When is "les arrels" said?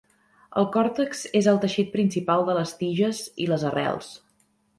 3.53-4.11